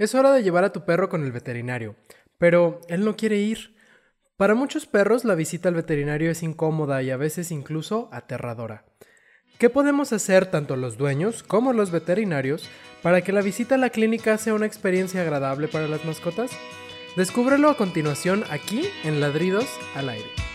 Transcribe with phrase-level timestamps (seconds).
[0.00, 1.94] Es hora de llevar a tu perro con el veterinario,
[2.38, 3.76] pero él no quiere ir.
[4.38, 8.86] Para muchos perros la visita al veterinario es incómoda y a veces incluso aterradora.
[9.58, 12.66] ¿Qué podemos hacer tanto los dueños como los veterinarios
[13.02, 16.50] para que la visita a la clínica sea una experiencia agradable para las mascotas?
[17.18, 20.49] Descúbrelo a continuación aquí en Ladridos al Aire.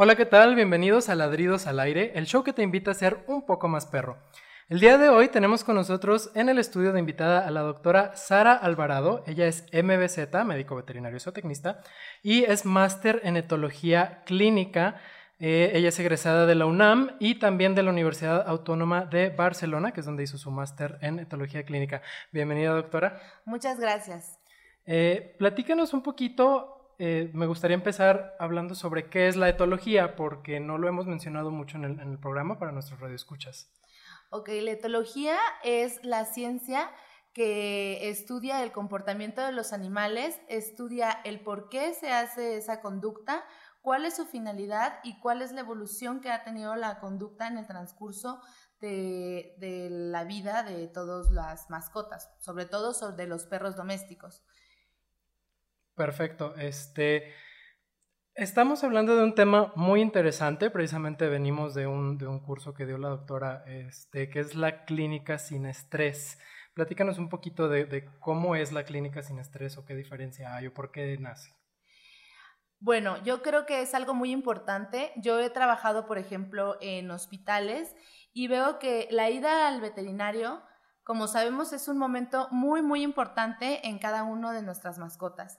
[0.00, 0.54] Hola, ¿qué tal?
[0.54, 3.84] Bienvenidos a Ladridos al Aire, el show que te invita a ser un poco más
[3.84, 4.16] perro.
[4.68, 8.14] El día de hoy tenemos con nosotros en el estudio de invitada a la doctora
[8.14, 9.24] Sara Alvarado.
[9.26, 11.82] Ella es MBZ, médico veterinario zootecnista,
[12.22, 15.00] y es máster en etología clínica.
[15.40, 19.90] Eh, ella es egresada de la UNAM y también de la Universidad Autónoma de Barcelona,
[19.90, 22.02] que es donde hizo su máster en etología clínica.
[22.30, 23.20] Bienvenida, doctora.
[23.44, 24.38] Muchas gracias.
[24.86, 30.58] Eh, platícanos un poquito eh, me gustaría empezar hablando sobre qué es la etología, porque
[30.58, 33.70] no lo hemos mencionado mucho en el, programa para nuestros radioescuchas.
[34.30, 36.90] Ok, la etología es la ciencia
[37.32, 43.44] que estudia el comportamiento de los animales, estudia el por qué se hace esa conducta,
[43.80, 47.58] cuál es su finalidad y cuál es la evolución que ha tenido la conducta en
[47.58, 48.42] el transcurso
[48.80, 54.42] de, de la vida de todas las mascotas, sobre todo sobre los perros domésticos.
[55.98, 56.54] Perfecto.
[56.56, 57.34] Este,
[58.36, 60.70] estamos hablando de un tema muy interesante.
[60.70, 64.84] Precisamente venimos de un, de un curso que dio la doctora, este, que es la
[64.84, 66.38] clínica sin estrés.
[66.72, 70.68] Platícanos un poquito de, de cómo es la clínica sin estrés o qué diferencia hay
[70.68, 71.52] o por qué nace.
[72.78, 75.10] Bueno, yo creo que es algo muy importante.
[75.16, 77.92] Yo he trabajado, por ejemplo, en hospitales
[78.32, 80.62] y veo que la ida al veterinario,
[81.02, 85.58] como sabemos, es un momento muy, muy importante en cada uno de nuestras mascotas.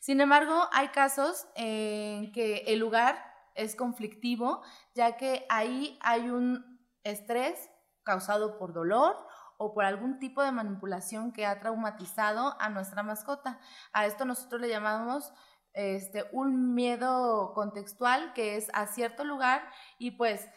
[0.00, 3.22] Sin embargo, hay casos en que el lugar
[3.54, 4.62] es conflictivo,
[4.94, 7.70] ya que ahí hay un estrés
[8.02, 9.14] causado por dolor
[9.58, 13.60] o por algún tipo de manipulación que ha traumatizado a nuestra mascota.
[13.92, 15.34] A esto nosotros le llamamos
[15.74, 19.62] este, un miedo contextual que es a cierto lugar
[19.98, 20.48] y pues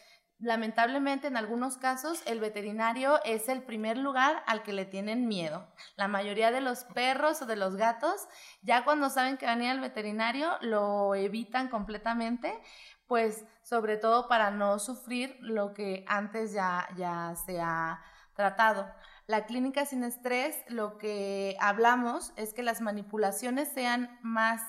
[0.44, 5.66] Lamentablemente, en algunos casos, el veterinario es el primer lugar al que le tienen miedo.
[5.96, 8.28] La mayoría de los perros o de los gatos,
[8.60, 12.60] ya cuando saben que van a ir al veterinario, lo evitan completamente,
[13.06, 18.02] pues sobre todo para no sufrir lo que antes ya, ya se ha
[18.34, 18.86] tratado.
[19.26, 24.60] La clínica sin estrés, lo que hablamos es que las manipulaciones sean más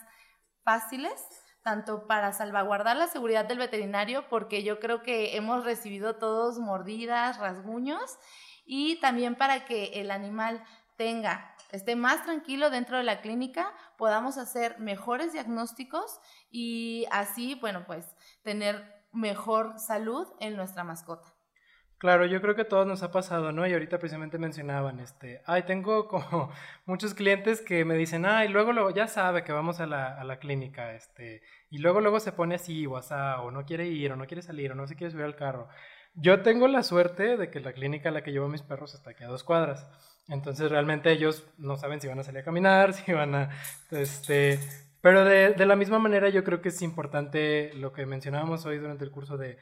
[0.64, 1.22] fáciles,
[1.66, 7.40] tanto para salvaguardar la seguridad del veterinario, porque yo creo que hemos recibido todos mordidas,
[7.40, 8.20] rasguños,
[8.66, 10.64] y también para que el animal
[10.96, 16.20] tenga, esté más tranquilo dentro de la clínica, podamos hacer mejores diagnósticos
[16.52, 21.35] y así, bueno, pues tener mejor salud en nuestra mascota.
[21.98, 23.66] Claro, yo creo que a todos nos ha pasado, ¿no?
[23.66, 26.52] Y ahorita precisamente mencionaban, este, ay, tengo como
[26.86, 30.24] muchos clientes que me dicen, ay, luego, luego, ya sabe que vamos a la, a
[30.26, 34.18] la clínica, este, y luego, luego se pone así, o o no quiere ir, o
[34.18, 35.70] no quiere salir, o no se quiere subir al carro.
[36.16, 39.12] Yo tengo la suerte de que la clínica a la que llevo mis perros está
[39.12, 39.88] aquí a dos cuadras.
[40.28, 43.50] Entonces realmente ellos no saben si van a salir a caminar, si van a,
[43.92, 44.60] este,
[45.02, 48.80] pero de, de la misma manera yo creo que es importante lo que mencionábamos hoy
[48.80, 49.58] durante el curso de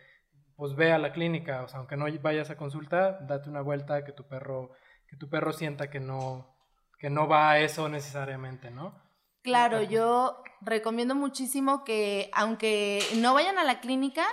[0.63, 4.05] pues ve a la clínica, o sea, aunque no vayas a consulta, date una vuelta
[4.05, 4.71] que tu perro,
[5.09, 6.55] que tu perro sienta que no,
[6.97, 8.97] que no va a eso necesariamente, ¿no?
[9.41, 14.23] Claro, yo recomiendo muchísimo que aunque no vayan a la clínica,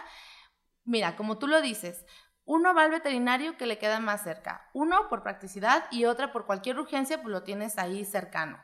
[0.85, 2.07] mira, como tú lo dices,
[2.45, 6.47] uno va al veterinario que le queda más cerca, uno por practicidad y otra por
[6.47, 8.57] cualquier urgencia, pues lo tienes ahí cercano.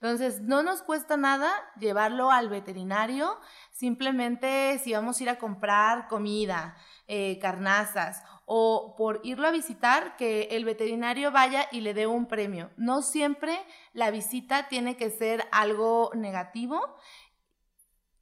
[0.00, 3.40] Entonces, no nos cuesta nada llevarlo al veterinario,
[3.72, 6.76] simplemente si vamos a ir a comprar comida,
[7.06, 12.26] eh, carnazas o por irlo a visitar, que el veterinario vaya y le dé un
[12.26, 12.70] premio.
[12.76, 13.58] No siempre
[13.94, 16.96] la visita tiene que ser algo negativo.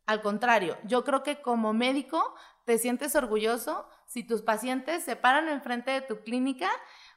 [0.06, 2.34] Al contrario, yo creo que como médico
[2.64, 6.70] te sientes orgulloso si tus pacientes se paran enfrente de tu clínica.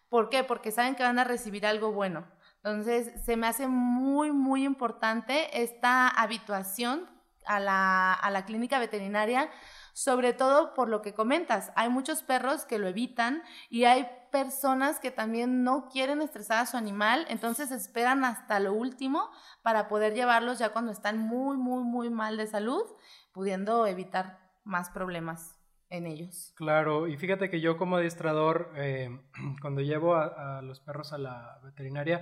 [0.09, 0.43] ¿Por qué?
[0.43, 2.25] Porque saben que van a recibir algo bueno.
[2.67, 7.09] Entonces, se me hace muy, muy importante esta habituación
[7.45, 9.49] a la, a la clínica veterinaria
[9.97, 11.71] sobre todo por lo que comentas.
[11.75, 16.67] Hay muchos perros que lo evitan y hay personas que también no quieren estresar a
[16.67, 19.31] su animal, entonces esperan hasta lo último
[19.63, 22.83] para poder llevarlos ya cuando están muy, muy, muy mal de salud,
[23.31, 25.57] pudiendo evitar más problemas
[25.89, 26.53] en ellos.
[26.55, 29.09] Claro, y fíjate que yo como adiestrador, eh,
[29.61, 32.21] cuando llevo a, los perros a la veterinaria,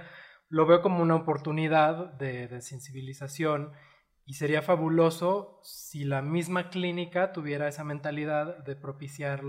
[0.49, 3.71] lo veo como una oportunidad de, de sensibilización
[4.25, 9.43] y sería fabuloso si la misma clínica tuviera esa mentalidad de propiciar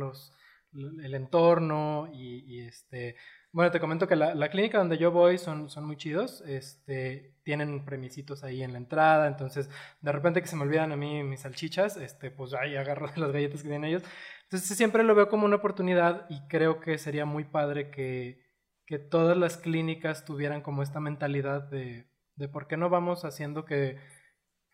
[0.72, 3.16] el entorno y, este...
[3.52, 7.86] Bueno, te comento que la, clínica donde yo voy son, son muy chidos, este, tienen
[7.86, 9.70] premisitos ahí en la entrada, entonces
[10.02, 13.32] de repente que se me olvidan a mí mis salchichas, este, pues ahí agarro las
[13.32, 14.02] galletas que tienen ellos.
[14.42, 18.45] Entonces siempre lo veo como una oportunidad y creo que sería muy padre que,
[18.86, 23.64] que todas las clínicas tuvieran como esta mentalidad de, de por qué no vamos haciendo
[23.64, 23.98] que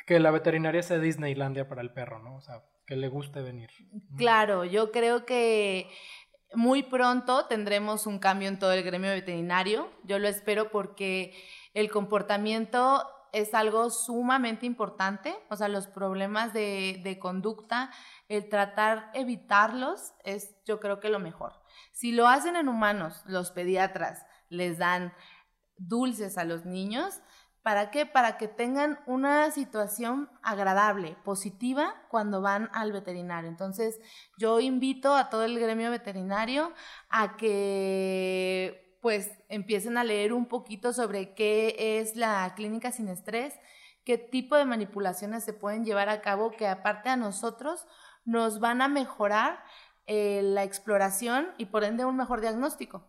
[0.06, 2.36] que la veterinaria sea Disneylandia para el perro, ¿no?
[2.36, 3.70] O sea, que le guste venir.
[4.16, 5.88] Claro, yo creo que
[6.54, 9.90] muy pronto tendremos un cambio en todo el gremio veterinario.
[10.04, 11.34] Yo lo espero porque
[11.74, 17.90] el comportamiento es algo sumamente importante, o sea, los problemas de, de conducta,
[18.28, 21.61] el tratar evitarlos es yo creo que lo mejor.
[21.92, 25.12] Si lo hacen en humanos, los pediatras les dan
[25.76, 27.22] dulces a los niños,
[27.62, 28.06] ¿Para qué?
[28.06, 33.48] Para que tengan una situación agradable, positiva, cuando van al veterinario.
[33.48, 34.00] Entonces,
[34.36, 36.72] yo invito a todo el gremio veterinario
[37.08, 43.54] a que pues empiecen a leer un poquito sobre qué es la clínica sin estrés,
[44.04, 47.86] qué tipo de manipulaciones se pueden llevar a cabo que aparte a nosotros
[48.24, 49.62] nos van a mejorar
[50.06, 53.06] eh, la exploración y por ende un mejor diagnóstico.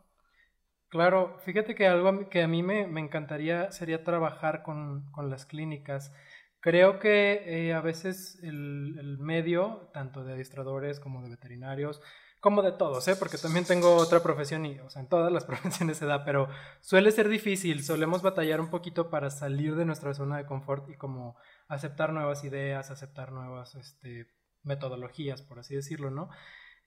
[0.94, 6.14] Claro, fíjate que algo que a mí me, encantaría sería trabajar con, las clínicas.
[6.60, 12.00] Creo que eh, a veces el, medio, tanto de adiestradores como de veterinarios,
[12.40, 13.16] como de todos, ¿eh?
[13.16, 16.48] porque también tengo otra profesión y, o sea, en todas las profesiones se da, pero
[16.80, 20.96] suele ser difícil, solemos batallar un poquito para salir de nuestra zona de confort y
[20.96, 21.38] como
[21.68, 24.28] aceptar nuevas ideas, aceptar nuevas este,
[24.62, 26.30] metodologías, por así decirlo, ¿no?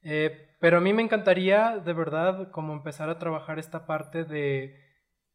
[0.02, 4.74] Eh, pero a mí me encantaría, de verdad, como empezar a trabajar esta parte de,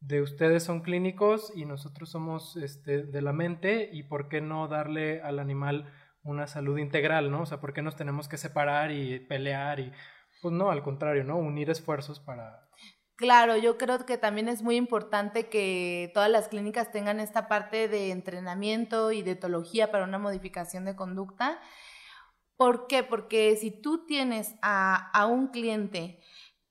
[0.00, 4.66] de ustedes son clínicos y nosotros somos este, de la mente y por qué no
[4.66, 5.92] darle al animal
[6.24, 7.42] una salud integral, ¿no?
[7.42, 9.92] O sea, ¿por qué nos tenemos que separar y pelear y,
[10.40, 11.36] pues no, al contrario, ¿no?
[11.36, 12.68] Unir esfuerzos para...
[13.16, 17.86] Claro, yo creo que también es muy importante que todas las clínicas tengan esta parte
[17.86, 21.60] de entrenamiento y de etología para una modificación de conducta
[22.56, 23.02] ¿Por qué?
[23.02, 26.20] Porque si tú tienes a, un cliente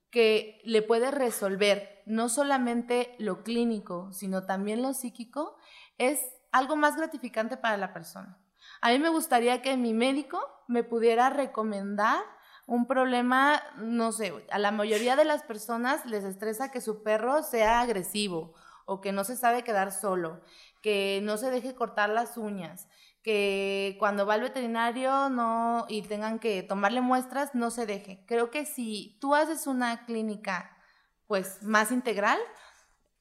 [0.10, 5.58] que le puede resolver no solamente lo clínico, sino también lo psíquico,
[5.98, 6.20] es
[6.52, 8.38] algo más gratificante para la persona.
[8.82, 12.24] A mí me gustaría que mi médico me pudiera recomendar
[12.68, 17.44] un problema, no sé, a la mayoría de las personas les estresa que su perro
[17.44, 18.54] sea agresivo
[18.86, 20.42] o que no se sabe quedar solo,
[20.82, 22.88] que no se deje cortar las uñas,
[23.24, 28.24] que cuando va al veterinario no y tengan que tomarle muestras no se deje.
[28.28, 30.76] Creo que si tú haces una clínica
[31.28, 32.40] pues más integral,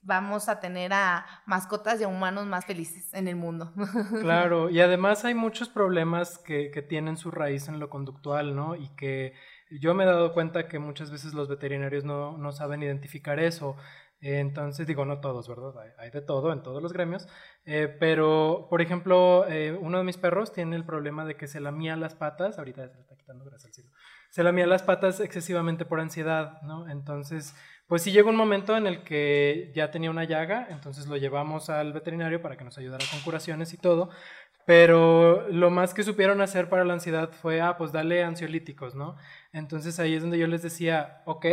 [0.03, 3.73] vamos a tener a mascotas y a humanos más felices en el mundo.
[4.21, 8.77] Claro, y además hay muchos problemas que, que tienen su raíz en lo conductual, ¿no?
[8.77, 9.35] Y que
[9.71, 13.77] yo me he dado cuenta que muchas veces los veterinarios no, no saben identificar eso.
[14.22, 15.72] Entonces, digo, no todos, ¿verdad?
[15.99, 17.26] Hay, de todo en todos los gremios.
[17.64, 21.61] Eh, pero, por ejemplo, eh, uno de mis perros tiene el problema de que se
[21.61, 23.90] lamía las patas, ahorita se le está quitando gracias al cielo,
[24.31, 26.88] se lamía las patas excesivamente por ansiedad, ¿no?
[26.88, 27.55] Entonces,
[27.87, 31.70] pues sí llegó un momento en el que ya tenía una llaga, entonces lo llevamos
[31.70, 34.11] al veterinario para que nos ayudara con curaciones y todo,
[34.66, 39.16] pero lo más que supieron hacer para la ansiedad fue, ah, pues dale ansiolíticos, ¿no?
[39.52, 41.47] Entonces ahí es donde yo les decía, ok,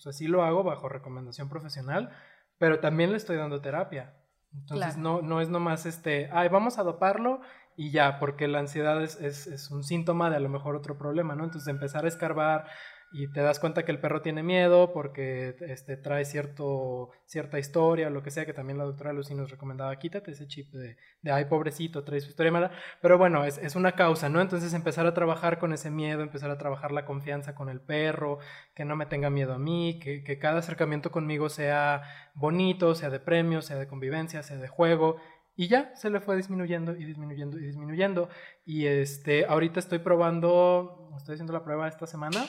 [0.00, 2.10] o sea, sí lo hago bajo recomendación profesional,
[2.56, 4.14] pero también le estoy dando terapia.
[4.54, 7.42] Entonces no, no es nomás este, ay, vamos a doparlo
[7.76, 10.96] y ya, porque la ansiedad es, es, es, un síntoma de a lo mejor otro
[10.96, 11.44] problema, ¿no?
[11.44, 12.66] Entonces empezar a escarbar,
[13.12, 18.06] y te das cuenta que el perro tiene miedo porque este, trae cierto, cierta historia
[18.06, 20.96] o lo que sea, que también la doctora Lucy nos recomendaba, quítate ese chip de,
[21.22, 22.70] de ay, pobrecito, trae su historia mala,
[23.02, 24.40] pero bueno, es, es, una causa, ¿no?
[24.40, 28.38] Entonces empezar a trabajar con ese miedo, empezar a trabajar la confianza con el perro,
[28.74, 32.02] que no me tenga miedo a mí, que, que cada acercamiento conmigo sea
[32.34, 35.16] bonito, sea de premio, sea de convivencia, sea de juego,
[35.56, 38.28] y ya se le fue disminuyendo y disminuyendo y disminuyendo.
[38.64, 42.46] Y este, ahorita estoy probando, estoy haciendo la prueba esta semana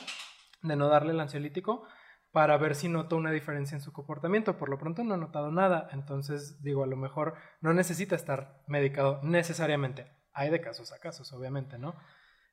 [0.62, 1.84] de no darle el ansiolítico
[2.32, 4.56] para ver si noto una diferencia en su comportamiento.
[4.56, 8.62] Por lo pronto no he notado nada, entonces digo, a lo mejor no necesita estar
[8.66, 10.10] medicado necesariamente.
[10.32, 11.94] Hay de casos a casos, obviamente, ¿no?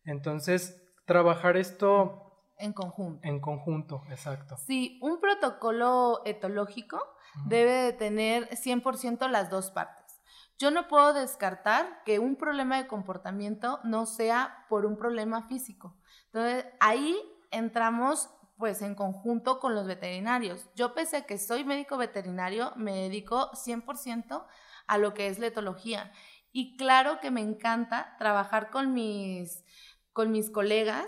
[0.03, 2.25] Entonces, trabajar esto...
[2.57, 3.25] En conjunto.
[3.25, 4.57] En conjunto, exacto.
[4.57, 7.01] Sí, un protocolo etológico
[7.45, 10.19] debe de tener 100% las dos partes.
[10.57, 15.95] Yo no puedo descartar que un problema de comportamiento no sea por un problema físico.
[16.25, 17.17] Entonces, ahí
[17.51, 20.69] entramos pues en conjunto con los veterinarios.
[20.75, 24.45] Yo pese a que soy médico veterinario, me dedico 100%
[24.87, 26.11] a lo que es la etología.
[26.51, 29.63] Y claro que me encanta trabajar con mis,
[30.11, 31.05] con mis colegas.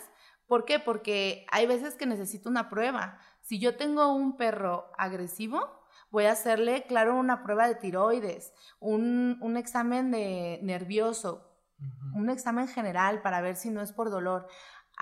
[0.48, 0.80] ¿Por qué?
[0.80, 3.20] Porque hay veces que necesito una prueba.
[3.42, 9.38] Si yo tengo un perro agresivo, voy a hacerle, claro, una prueba de tiroides, un,
[9.42, 11.52] un examen de nervioso,
[12.14, 14.48] un examen general para ver si no es por dolor.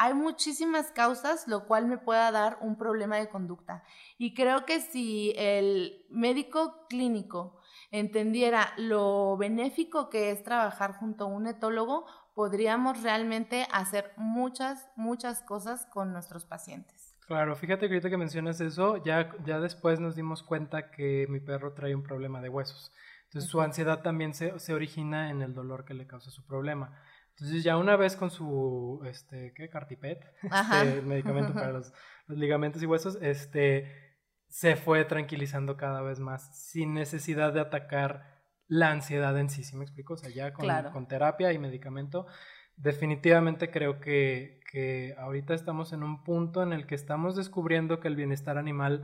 [0.02, 3.84] Hay muchísimas causas, lo cual me pueda dar un problema de conducta.
[4.18, 7.60] Y creo que si el médico clínico
[7.92, 15.42] entendiera lo benéfico que es trabajar junto a un etólogo, podríamos realmente hacer muchas, muchas
[15.42, 17.14] cosas con nuestros pacientes.
[17.28, 21.42] Claro, fíjate que ahorita que mencionas eso, ya, ya después nos dimos cuenta que mi
[21.42, 22.94] perro trae un problema de huesos.
[23.26, 26.98] Entonces su ansiedad también se, se, origina en el dolor que le causa su problema.
[27.40, 29.70] Entonces ya una vez con su, este, ¿qué?
[29.70, 31.94] Cartipet, este, medicamento para los,
[32.28, 34.18] los, ligamentos y huesos, este,
[34.50, 39.78] se fue tranquilizando cada vez más sin necesidad de atacar la ansiedad en sí, ¿sí
[39.78, 40.16] me explico?
[40.16, 42.28] O sea, ya con, con terapia y medicamento,
[42.76, 48.10] definitivamente creo que, que ahorita estamos en un punto en el que estamos descubriendo que
[48.10, 49.04] el bienestar animal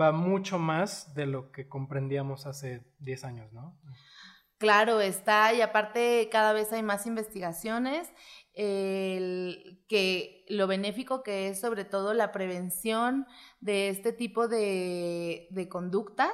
[0.00, 3.78] va mucho más de lo que comprendíamos hace 10 años, ¿no?
[4.64, 8.10] Claro, está, y aparte cada vez hay más investigaciones,
[8.54, 13.26] que lo benéfico que es sobre todo la prevención
[13.60, 16.32] de este tipo de, conductas.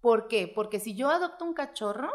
[0.00, 0.48] ¿Por qué?
[0.48, 2.10] Porque si yo adopto un cachorro,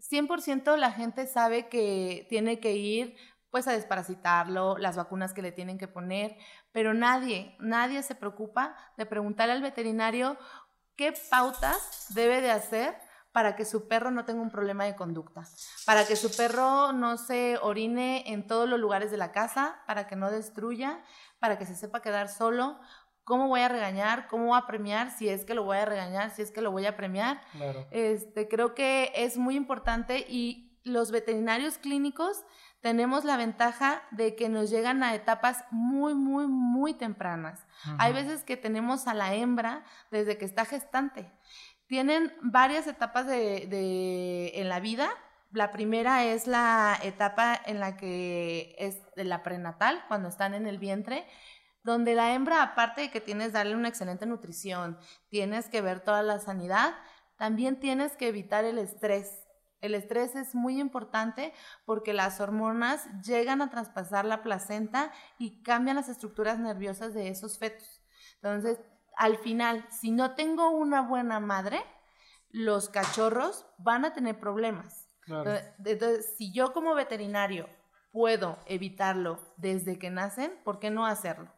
[0.00, 3.16] 100% la gente sabe que tiene que ir
[3.48, 6.36] pues a desparasitarlo, las vacunas que le tienen que poner,
[6.72, 10.36] pero nadie, nadie se preocupa de preguntarle al veterinario
[10.94, 15.44] qué pautas debe de hacer para que su perro no tenga un problema de conducta,
[15.86, 20.06] para que su perro no se orine en todos los lugares de la casa, para
[20.06, 21.02] que no destruya,
[21.38, 22.78] para que se sepa quedar solo.
[23.24, 24.26] ¿Cómo voy a regañar?
[24.28, 25.10] ¿Cómo voy a premiar?
[25.10, 27.42] Si es que lo voy a regañar, si es que lo voy a premiar.
[27.90, 32.44] Este, creo que es muy importante y los veterinarios clínicos
[32.80, 37.66] tenemos la ventaja de que nos llegan a etapas muy, muy, muy tempranas.
[37.98, 41.30] Hay veces que tenemos a la hembra desde que está gestante.
[41.88, 45.10] Tienen varias etapas de, en la vida.
[45.50, 50.66] La primera es la etapa en la que es de la prenatal, cuando están en
[50.66, 51.26] el vientre,
[51.82, 54.98] donde la hembra, aparte de que tienes darle una excelente nutrición,
[55.30, 56.94] tienes que ver toda la sanidad,
[57.36, 59.48] también tienes que evitar el estrés
[59.80, 61.52] el estrés es muy importante
[61.84, 67.58] porque las hormonas llegan a traspasar la placenta y cambian las estructuras nerviosas de esos
[67.58, 68.02] fetos.
[68.36, 68.80] Entonces,
[69.18, 71.82] al final, si no tengo una buena madre,
[72.50, 75.08] los cachorros van a tener problemas.
[75.26, 77.68] Entonces, si yo como veterinario
[78.12, 81.52] puedo evitarlo desde que nacen, ¿por qué no hacerlo?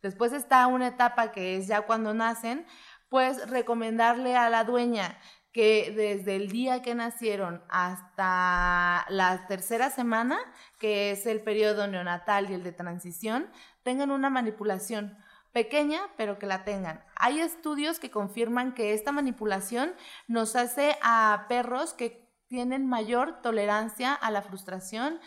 [0.00, 2.66] Después está una etapa que es ya cuando nacen,
[3.08, 5.18] pues recomendarle a la dueña
[5.52, 10.38] que desde el día que nacieron hasta la tercera semana,
[10.78, 13.50] que es el periodo neonatal y el de transición,
[13.82, 15.18] tengan una manipulación
[15.52, 17.04] pequeña, pero que la tengan.
[17.16, 19.94] Hay estudios que confirman que esta manipulación
[20.26, 25.20] nos hace a perros que tienen mayor tolerancia a la frustración,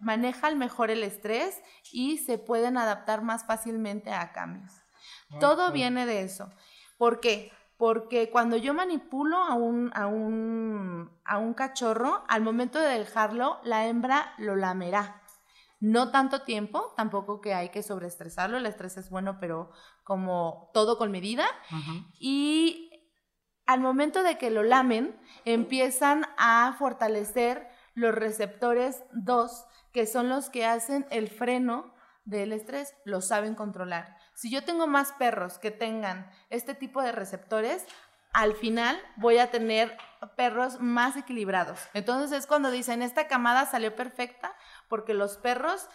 [0.00, 1.60] manejan mejor el estrés
[1.92, 4.72] y se pueden adaptar más fácilmente a cambios.
[5.40, 6.50] Todo viene de eso.
[6.96, 7.52] ¿Por qué?
[7.78, 13.60] porque cuando yo manipulo a un, a un, a un cachorro, al momento de dejarlo,
[13.62, 15.17] la hembra lo lamerá.
[15.80, 19.70] No tanto tiempo, tampoco que hay que sobreestresarlo, el estrés es bueno, pero
[20.02, 21.46] como todo con medida.
[22.18, 22.90] Y
[23.66, 30.50] al momento de que lo lamen, empiezan a fortalecer los receptores 2, que son los
[30.50, 31.94] que hacen el freno
[32.24, 34.16] del estrés, lo saben controlar.
[34.34, 37.84] Si yo tengo más perros que tengan este tipo de receptores,
[38.32, 39.96] al final voy a tener
[40.36, 41.80] perros más equilibrados.
[41.94, 44.54] Entonces es cuando dicen, esta camada salió perfecta
[44.88, 45.88] porque los perros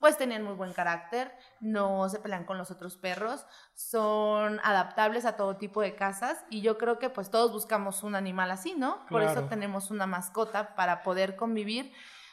[0.00, 3.44] pues tenían muy buen carácter, no se pelean con los otros perros,
[3.74, 8.14] son adaptables a todo tipo de casas y yo creo que pues todos buscamos un
[8.14, 9.04] animal así, ¿no?
[9.10, 11.92] Por eso tenemos una mascota para poder convivir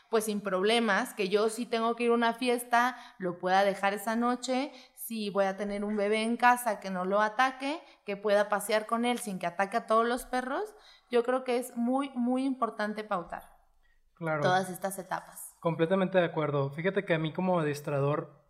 [0.10, 3.94] pues sin problemas, que yo si tengo que ir a una fiesta, lo pueda dejar
[3.94, 8.16] esa noche, si voy a tener un bebé en casa que no lo ataque, que
[8.16, 10.74] pueda pasear con él sin que ataque a todos los perros,
[11.10, 13.54] yo creo que es muy, muy importante pautar
[14.16, 14.42] claro.
[14.42, 15.47] todas estas etapas.
[15.60, 16.72] Completamente de acuerdo.
[16.72, 18.44] Fíjate que a mí como adiestrador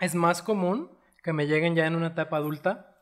[0.00, 0.90] es más común
[1.22, 2.96] que me lleguen ya en una etapa adulta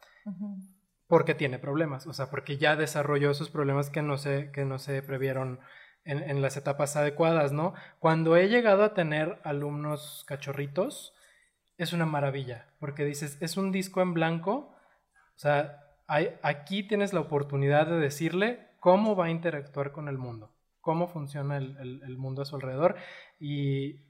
[1.07, 4.79] porque tiene problemas, o sea, porque ya desarrolló esos problemas que no se, que no
[4.79, 5.61] se previeron
[6.05, 7.75] en, en las etapas adecuadas, ¿no?
[8.01, 11.15] Cuando he llegado a tener alumnos cachorritos,
[11.79, 14.75] es una maravilla, porque dices, es un disco en blanco,
[15.37, 20.19] o sea, hay, aquí tienes la oportunidad de decirle cómo va a interactuar con el
[20.19, 20.56] mundo,
[20.87, 22.95] cómo funciona el, mundo a su alrededor
[23.41, 24.05] y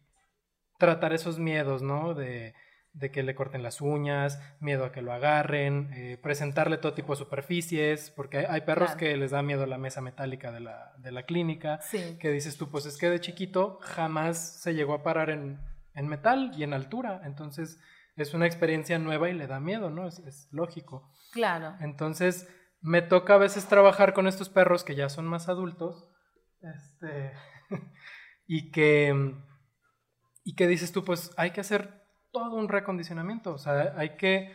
[0.78, 2.12] tratar esos miedos, ¿no?
[2.12, 2.52] De,
[3.12, 7.18] que le corten las uñas, miedo a que lo agarren, eh, presentarle todo tipo de
[7.18, 11.22] superficies, porque hay, perros que les da miedo la mesa metálica de la, de la
[11.24, 11.80] clínica,
[12.20, 15.58] que dices tú, pues es que de chiquito jamás se llegó a parar en,
[15.94, 17.80] en metal y en altura, entonces
[18.16, 20.06] es una experiencia nueva y le da miedo, ¿no?
[20.06, 21.10] Es, lógico.
[21.32, 21.74] Claro.
[21.80, 22.46] Entonces,
[22.82, 26.10] me toca a veces trabajar con estos perros que ya son más adultos,
[26.74, 27.32] este,
[28.46, 29.34] y que,
[30.44, 34.52] y que dices tú, pues hay que hacer todo un recondicionamiento, o sea, hay que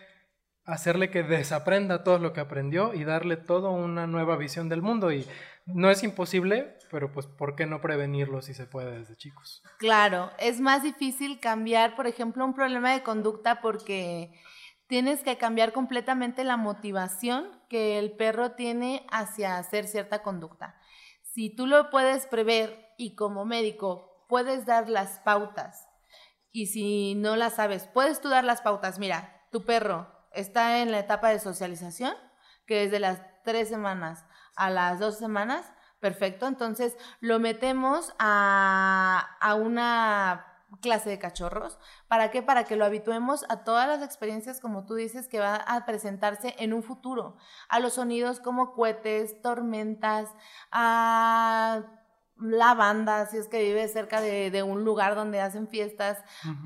[0.65, 5.11] hacerle que desaprenda todo lo que aprendió y darle toda una nueva visión del mundo
[5.11, 5.25] y
[5.65, 9.63] no es imposible, pero pues ¿por qué no prevenirlo si se puede desde chicos?
[9.77, 14.31] Claro, es más difícil cambiar, por ejemplo, un problema de conducta porque
[14.87, 20.75] tienes que cambiar completamente la motivación que el perro tiene hacia hacer cierta conducta.
[21.33, 25.87] Si tú lo puedes prever y como médico puedes dar las pautas
[26.51, 28.99] y si no las sabes, puedes tú dar las pautas.
[28.99, 32.13] Mira, tu perro está en la etapa de socialización,
[32.65, 34.25] que desde las tres semanas
[34.57, 35.71] a las dos semanas,
[36.01, 36.47] perfecto.
[36.47, 41.77] Entonces lo metemos a, a una clase de cachorros.
[42.07, 42.41] ¿Para qué?
[42.41, 46.55] Para que lo habituemos a todas las experiencias, como tú dices, que va a presentarse
[46.59, 47.35] en un futuro.
[47.67, 50.29] A los sonidos como cohetes, tormentas,
[50.71, 51.83] a
[52.37, 56.23] la banda, si es que vive cerca de, un lugar donde hacen fiestas,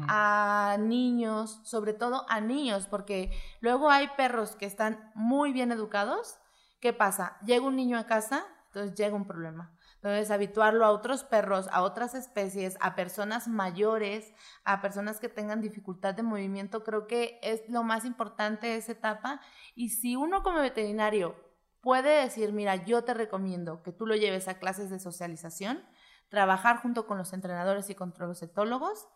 [0.07, 6.39] a niños, sobre todo a niños, porque luego hay perros que están muy bien educados.
[6.79, 7.37] ¿Qué pasa?
[7.45, 9.71] Llega un niño a casa, entonces llega un problema.
[10.05, 15.61] Entonces, habituarlo a otros perros, a otras especies, a personas mayores, a personas que tengan
[15.61, 19.41] dificultad de movimiento, creo que es lo más importante de esa etapa.
[19.73, 21.35] Y si uno como veterinario
[21.81, 25.83] puede decir, mira, yo te recomiendo que tú lo lleves a clases de socialización,
[26.29, 29.07] trabajar junto con los entrenadores y con los etólogos,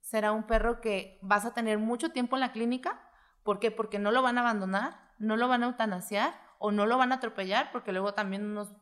[0.00, 3.08] será un perro que vas a tener mucho tiempo en la clínica.
[3.44, 3.70] ¿Por qué?
[3.70, 7.12] Porque no lo van a abandonar, no lo van a eutanasiar o no lo van
[7.12, 8.74] a atropellar, porque luego también unos,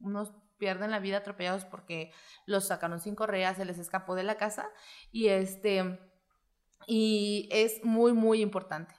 [0.00, 2.12] unos pierden la vida atropellados porque
[2.46, 4.68] los sacaron sin correa, se les escapó de la casa
[5.10, 5.98] y este
[6.86, 8.94] y es muy muy importante.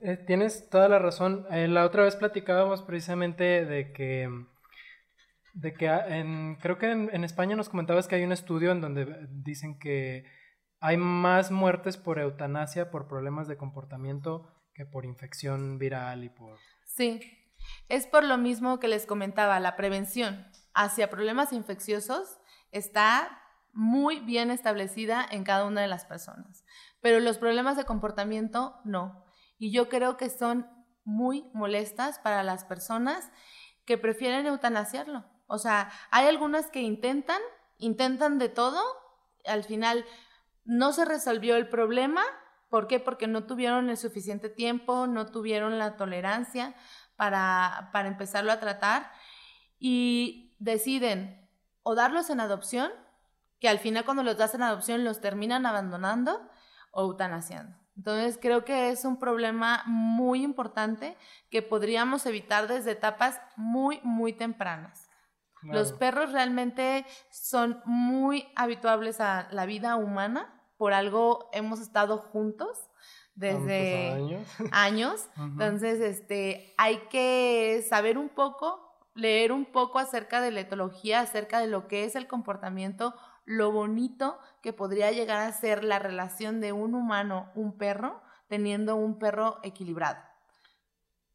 [0.00, 1.46] Eh, tienes toda la razón.
[1.50, 4.28] Eh, la otra vez platicábamos precisamente de que,
[5.54, 8.80] de que ah, en, creo que en, España nos comentabas que hay un estudio en
[8.80, 10.24] donde dicen que
[10.80, 16.58] hay más muertes por eutanasia por problemas de comportamiento que por infección viral y por...
[16.84, 17.20] Sí,
[17.88, 22.38] es por lo mismo que les comentaba, la prevención hacia problemas infecciosos
[22.70, 26.64] está muy bien establecida en cada una de las personas,
[27.00, 29.24] pero los problemas de comportamiento no
[29.58, 30.66] y yo creo que son
[31.04, 33.30] muy molestas para las personas
[33.84, 35.24] que prefieren eutanasiarlo.
[35.46, 37.40] O sea, hay algunas que intentan,
[37.78, 38.80] intentan de todo,
[39.46, 40.04] al final
[40.64, 42.22] no se resolvió el problema.
[42.68, 43.00] ¿Por qué?
[43.00, 46.74] Porque no tuvieron el suficiente tiempo, no tuvieron la tolerancia
[47.18, 49.10] para, para empezarlo a tratar
[49.78, 51.46] y deciden
[51.82, 52.90] o darlos en adopción,
[53.60, 56.48] que al final cuando los das en adopción los terminan abandonando
[56.92, 57.76] o eutanasiando.
[57.96, 61.16] Entonces creo que es un problema muy importante
[61.50, 65.08] que podríamos evitar desde etapas muy, muy tempranas.
[65.64, 72.88] Los perros realmente son muy habituables a la vida humana, por algo hemos estado juntos
[73.38, 75.28] desde años.
[75.36, 78.80] Entonces, este, hay que saber un poco,
[79.14, 83.14] leer un poco acerca de la etología, acerca de lo que es el comportamiento
[83.48, 88.94] lo bonito que podría llegar a ser la relación de un humano, un perro, teniendo
[88.94, 90.18] un perro equilibrado.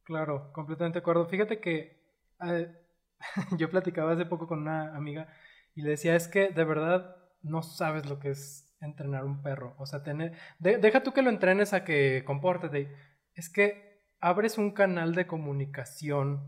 [0.03, 1.25] Claro, completamente de acuerdo.
[1.25, 1.99] Fíjate que
[2.45, 2.71] eh,
[3.57, 5.27] yo platicaba hace poco con una amiga
[5.73, 9.75] y le decía, es que de verdad no sabes lo que es entrenar un perro.
[9.77, 12.93] O sea, tener, deja tú que lo entrenes a que compórtate.
[13.33, 16.41] Es que abres un canal de comunicación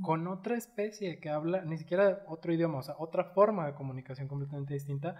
[0.00, 4.28] con otra especie que habla ni siquiera otro idioma, o sea, otra forma de comunicación
[4.28, 5.16] completamente distinta.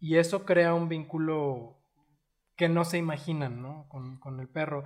[0.00, 1.78] Y eso crea un vínculo
[2.56, 3.88] que no se imaginan, ¿no?
[3.88, 4.84] Con, el perro.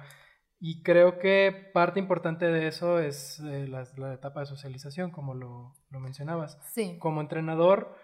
[0.60, 5.34] Y creo que parte importante de eso es eh, la, la, etapa de socialización, como
[5.34, 6.58] lo, lo mencionabas.
[6.72, 6.98] Sí.
[6.98, 7.96] Como entrenador,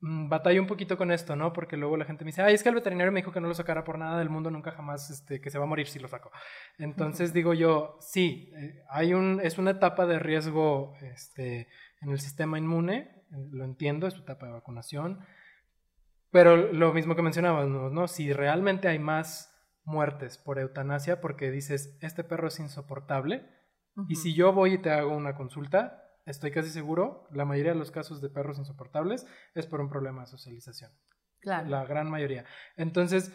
[0.00, 1.52] batallo un poquito con esto, ¿no?
[1.52, 3.48] Porque luego la gente me dice, ay, es que el veterinario me dijo que no
[3.48, 5.98] lo sacara por nada del mundo, nunca jamás, este, que se va a morir si
[5.98, 6.30] lo saco.
[6.78, 11.68] Entonces digo yo, sí, eh, hay un, es una etapa de riesgo este,
[12.00, 15.20] en el sistema inmune, eh, lo entiendo, es su etapa de vacunación,
[16.30, 18.08] pero lo mismo que mencionabas, ¿no?
[18.08, 19.52] Si realmente hay más
[19.84, 23.48] muertes por eutanasia porque dices, este perro es insoportable,
[24.08, 27.78] y si yo voy y te hago una consulta, estoy casi seguro, la mayoría de
[27.78, 30.92] los casos de perros insoportables es por un problema de socialización.
[31.40, 31.68] Claro.
[31.68, 32.44] La gran mayoría.
[32.76, 33.32] Entonces,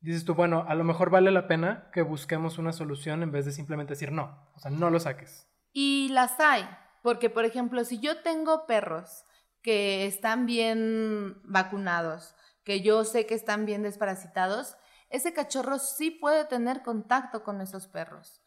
[0.00, 3.44] dices tú, bueno, a lo mejor vale la pena que busquemos una solución en vez
[3.44, 5.48] de simplemente decir no, o sea, no lo saques.
[5.72, 6.68] Y las hay,
[7.02, 9.24] porque por ejemplo, si yo tengo perros
[9.62, 14.76] que están bien vacunados, que yo sé que están bien desparasitados,
[15.08, 18.42] ese cachorro sí puede tener contacto con esos perros.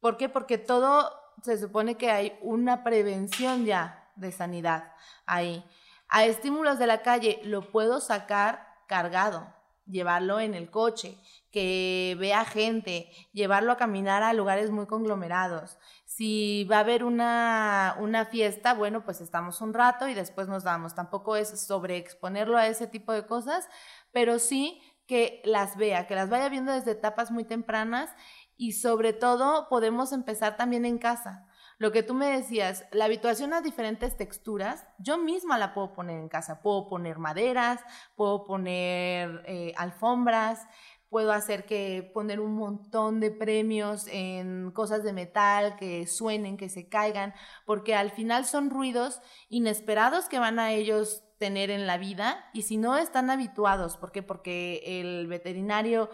[0.00, 0.28] ¿Por qué?
[0.28, 4.92] Porque todo se supone que hay una prevención ya de sanidad
[5.26, 5.64] ahí.
[6.08, 9.52] A estímulos de la calle lo puedo sacar cargado,
[9.86, 11.18] llevarlo en el coche,
[11.50, 15.78] que vea gente, llevarlo a caminar a lugares muy conglomerados.
[16.04, 20.64] Si va a haber una, una fiesta, bueno, pues estamos un rato y después nos
[20.64, 20.94] vamos.
[20.94, 23.68] Tampoco es sobreexponerlo a ese tipo de cosas,
[24.12, 28.10] pero sí que las vea, que las vaya viendo desde etapas muy tempranas
[28.56, 31.46] y sobre todo podemos empezar también en casa.
[31.78, 36.20] Lo que tú me decías, la habituación a diferentes texturas, yo misma la puedo poner
[36.20, 36.62] en casa.
[36.62, 37.80] Puedo poner maderas,
[38.14, 40.66] puedo poner eh, alfombras,
[41.08, 46.68] puedo hacer que poner un montón de premios en cosas de metal que suenen, que
[46.68, 47.34] se caigan,
[47.66, 52.62] porque al final son ruidos inesperados que van a ellos tener en la vida y
[52.62, 54.22] si no están habituados, ¿por qué?
[54.22, 56.10] Porque el veterinario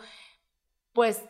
[0.93, 1.25] pues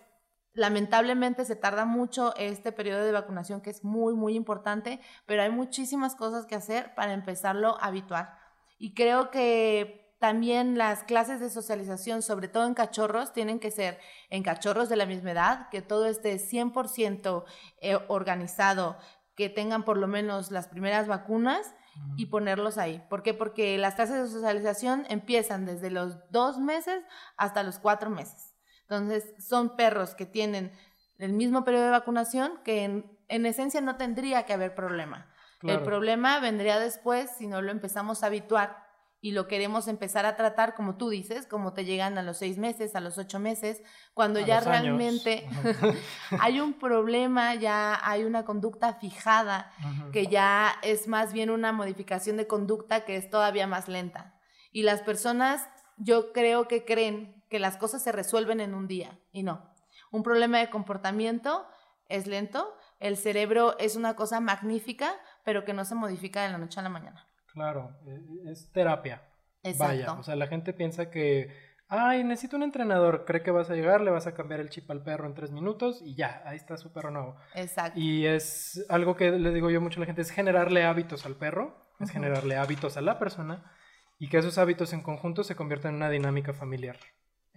[0.53, 5.51] Lamentablemente se tarda mucho este periodo de vacunación que es muy, muy importante, pero hay
[5.51, 8.37] muchísimas cosas que hacer para empezarlo a habituar.
[8.79, 13.99] Y creo que también las clases de socialización, sobre todo en cachorros, tienen que ser
[14.29, 17.45] en cachorros de la misma edad, que todo esté 100%
[17.81, 18.99] eh, organizado,
[19.35, 21.75] que tengan por lo menos las primeras vacunas
[22.17, 23.03] y ponerlos ahí.
[23.09, 23.35] ¿Por qué?
[23.35, 27.03] Porque las clases de socialización empiezan desde los dos meses
[27.37, 28.50] hasta los cuatro meses.
[28.90, 30.72] Entonces, son perros que tienen
[31.18, 35.31] el mismo periodo de vacunación que en, esencia no tendría que haber problema.
[35.62, 38.83] El problema vendría después si no lo empezamos a habituar
[39.20, 42.57] y lo queremos empezar a tratar, como tú dices, como te llegan a los seis
[42.57, 43.83] meses, a los ocho meses,
[44.14, 45.46] cuando ya realmente
[46.40, 49.70] hay un problema, ya hay una conducta fijada,
[50.12, 54.35] que ya es más bien una modificación de conducta que es todavía más lenta.
[54.72, 59.19] Y las personas, yo creo que creen que las cosas se resuelven en un día
[59.33, 59.69] y no.
[60.11, 61.67] Un problema de comportamiento
[62.09, 65.13] es lento, el cerebro es una cosa magnífica,
[65.45, 67.27] pero que no se modifica de la noche a la mañana.
[67.53, 69.23] Claro, e, e, es terapia.
[69.63, 69.85] Exacto.
[69.85, 71.55] Vaya, o sea, la gente piensa que,
[71.89, 74.91] ay, necesito un entrenador, cree que vas a llegar, le vas a cambiar el chip
[74.91, 77.37] al perro en tres minutos y ya, ahí está su perro nuevo.
[77.55, 77.99] Exacto.
[77.99, 81.37] Y es algo que le digo yo mucho a la gente, es generarle hábitos al
[81.37, 83.71] perro, es generarle hábitos a la persona
[84.19, 86.97] y que esos hábitos en conjunto se conviertan en una dinámica familiar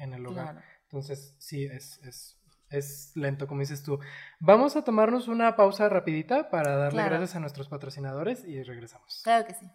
[0.03, 0.63] en el hogar.
[0.83, 2.37] Entonces, sí, es, es,
[2.69, 3.99] es, lento, como dices tú.
[4.39, 9.21] Vamos a tomarnos una pausa rapidita para darle gracias a nuestros patrocinadores y regresamos.
[9.23, 9.65] Claro que sí.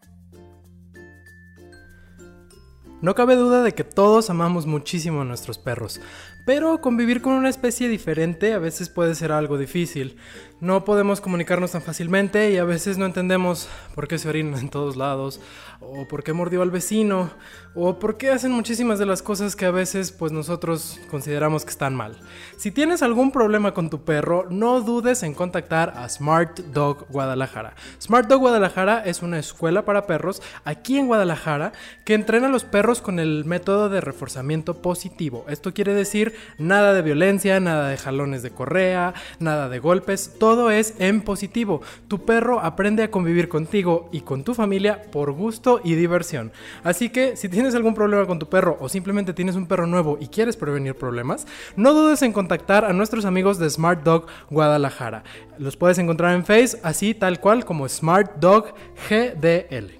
[3.00, 6.00] No cabe duda de que todos amamos muchísimo a nuestros perros,
[6.48, 10.16] pero convivir con una especie diferente a veces puede ser algo difícil.
[10.60, 14.70] No podemos comunicarnos tan fácilmente y a veces no entendemos por qué se orinan en
[14.70, 15.40] todos lados,
[15.80, 17.30] o por qué mordió al vecino,
[17.74, 21.70] o por qué hacen muchísimas de las cosas que a veces pues nosotros consideramos que
[21.70, 22.18] están mal.
[22.56, 27.76] Si tienes algún problema con tu perro, no dudes en contactar a Smart Dog Guadalajara.
[28.02, 31.72] Smart Dog Guadalajara es una escuela para perros aquí en Guadalajara
[32.04, 35.44] que entrena a los perros con el método de reforzamiento positivo.
[35.48, 40.70] Esto quiere decir nada de violencia, nada de jalones de correa, nada de golpes, todo
[40.70, 41.82] es en positivo.
[42.08, 46.52] Tu perro aprende a convivir contigo y con tu familia por gusto y diversión.
[46.84, 50.18] Así que si tienes algún problema con tu perro o simplemente tienes un perro nuevo
[50.20, 51.46] y quieres prevenir problemas,
[51.76, 55.24] no dudes en contactar a nuestros amigos de Smart Dog Guadalajara.
[55.58, 58.74] Los puedes encontrar en Face así tal cual como Smart Dog
[59.08, 59.97] GDL.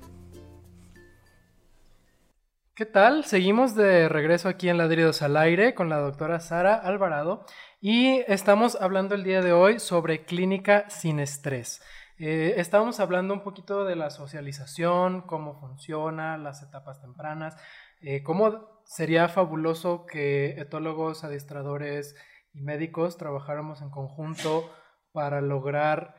[2.79, 3.25] ¿Qué tal?
[3.25, 7.45] Seguimos de regreso aquí en Ladridos al Aire con la doctora Sara Alvarado
[7.81, 11.83] y estamos hablando el día de hoy sobre clínica sin estrés.
[12.19, 17.57] Eh, estábamos hablando un poquito de la socialización, cómo funciona, las etapas tempranas,
[18.01, 22.14] eh, cómo sería fabuloso que etólogos, adiestradores
[22.53, 24.71] y médicos trabajáramos en conjunto
[25.11, 26.14] para lograr,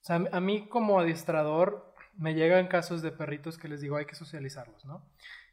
[0.00, 1.87] o sea, a mí como adiestrador
[2.18, 5.08] me llegan casos de perritos que les digo hay que socializarlos, ¿no?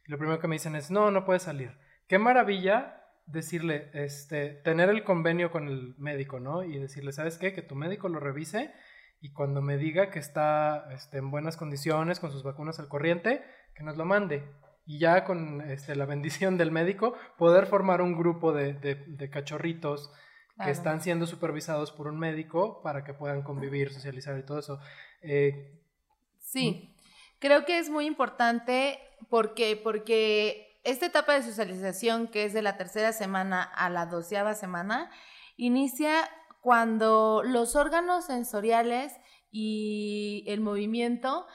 [0.06, 1.76] Y lo primero que me dicen es, no, no puede salir.
[2.08, 6.62] Qué maravilla decirle, este, tener el convenio con el médico, ¿no?
[6.62, 7.52] Y decirle, ¿sabes qué?
[7.52, 8.72] Que tu médico lo revise
[9.20, 13.42] y cuando me diga que está este, en buenas condiciones con sus vacunas al corriente,
[13.74, 14.44] que nos lo mande.
[14.84, 20.12] Y ya con este, la bendición del médico, poder formar un grupo de, de, cachorritos
[20.62, 24.80] que están siendo supervisados por un médico para que puedan convivir, socializar y todo eso.
[25.20, 25.82] Eh,
[26.60, 26.96] Sí,
[27.38, 32.76] creo que es muy importante porque, porque esta etapa de socialización, que es de la
[32.76, 35.10] tercera semana a la doceava semana,
[35.56, 36.30] inicia
[36.62, 39.12] cuando los órganos sensoriales
[39.50, 41.46] y el movimiento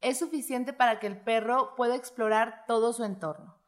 [0.00, 3.58] es suficiente para que el perro pueda explorar todo su entorno.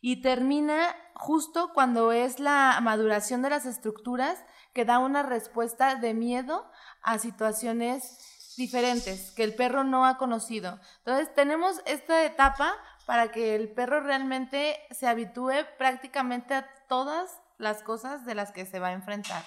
[0.00, 6.14] Y termina justo cuando es la maduración de las estructuras que da una respuesta de
[6.14, 6.68] miedo
[7.02, 10.78] a situaciones diferentes que el perro no ha conocido.
[10.98, 12.74] Entonces tenemos esta etapa
[13.06, 18.66] para que el perro realmente se habitúe prácticamente a todas las cosas de las que
[18.66, 19.42] se va a enfrentar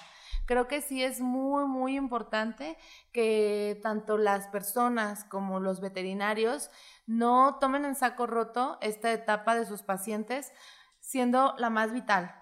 [0.46, 2.78] creo que sí es muy, muy importante
[3.12, 6.70] que tanto las personas como los veterinarios
[7.06, 10.52] no tomen en saco roto esta etapa de sus pacientes
[11.00, 12.34] siendo la más vital,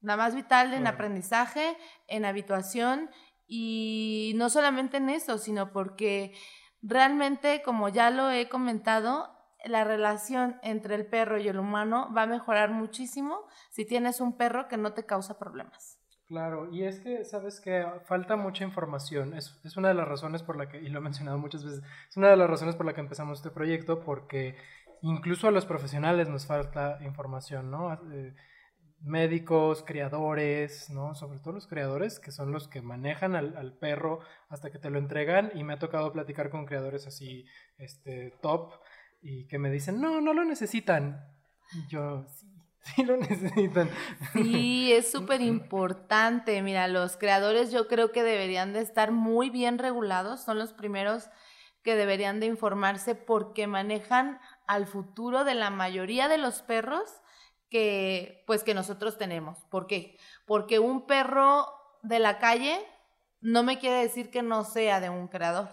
[0.00, 1.76] la más vital en aprendizaje,
[2.06, 3.10] en habituación
[3.46, 6.34] y no solamente en eso, sino porque
[6.82, 9.32] realmente, como ya lo he comentado,
[9.64, 14.36] la relación entre el perro y el humano va a mejorar muchísimo si tienes un
[14.36, 15.98] perro que no te causa problemas.
[16.26, 19.34] Claro, y es que, sabes que falta mucha información.
[19.36, 21.84] Es, es, una de las razones por la que, y lo he mencionado muchas veces,
[22.08, 24.56] es una de las razones por la que empezamos este proyecto, porque
[25.02, 27.92] incluso a los profesionales nos falta información, ¿no?
[28.12, 28.34] Eh,
[29.06, 31.14] médicos, criadores, ¿no?
[31.14, 34.90] Sobre todo los criadores, que son los que manejan al, al, perro hasta que te
[34.90, 37.46] lo entregan, y me ha tocado platicar con criadores así,
[37.78, 38.72] este, top,
[39.22, 41.24] y que me dicen, no, no lo necesitan.
[41.72, 42.56] Y yo, sí,
[42.94, 43.90] Sí lo necesitan.
[44.32, 46.62] Sí, es súper importante.
[46.62, 50.42] Mira, los creadores yo creo que deberían de estar muy bien regulados.
[50.42, 51.28] Son los primeros
[51.82, 57.22] que deberían de informarse porque manejan al futuro de la mayoría de los perros
[57.70, 59.58] que pues que nosotros tenemos.
[59.70, 60.18] ¿Por qué?
[60.46, 61.66] Porque un perro
[62.02, 62.78] de la calle
[63.40, 65.68] no me quiere decir que no sea de un creador.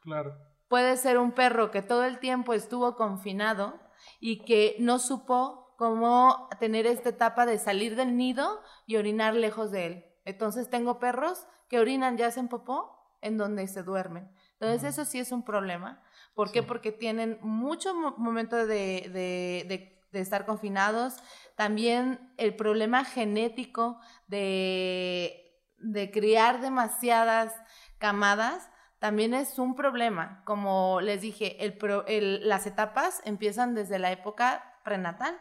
[0.00, 0.36] Claro.
[0.68, 3.80] Puede ser un perro que todo el tiempo estuvo confinado
[4.20, 9.70] y que no supo cómo tener esta etapa de salir del nido y orinar lejos
[9.70, 10.04] de él.
[10.24, 14.30] Entonces tengo perros que orinan ya hacen popó en donde se duermen.
[14.52, 16.02] Entonces eso sí es un problema.
[16.34, 16.62] ¿Por qué?
[16.62, 21.16] Porque tienen mucho momento de, de, de, estar confinados.
[21.56, 27.54] También el problema genético de, de criar demasiadas
[27.98, 30.42] camadas también es un problema.
[30.44, 35.38] Como les dije, el, el, las etapas empiezan desde la época prenatal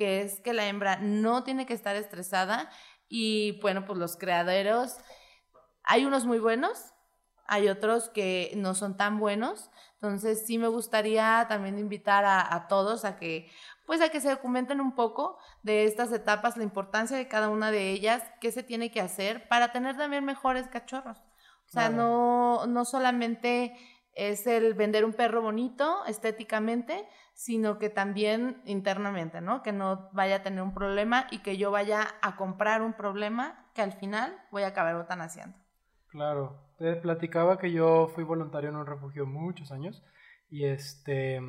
[0.00, 2.70] que es que la hembra no tiene que estar estresada
[3.06, 4.96] y bueno, pues los criaderos,
[5.82, 6.94] hay unos muy buenos,
[7.46, 13.04] hay otros que no son tan buenos, entonces sí me gustaría también invitar a, todos
[13.04, 13.50] a que
[13.90, 17.72] pues a que se documenten un poco de estas etapas, la importancia de cada una
[17.72, 21.18] de ellas, qué se tiene que hacer para tener también mejores cachorros.
[21.18, 23.74] O sea, no, no solamente
[24.14, 29.60] es el vender un perro bonito estéticamente, sino que también internamente, ¿no?
[29.64, 33.66] Que no vaya a tener un problema y que yo vaya a comprar un problema
[33.74, 35.58] que al final voy a acabar eutanasiando.
[36.06, 40.04] Claro, te platicaba que yo fui voluntario en un refugio muchos años
[40.48, 41.40] y este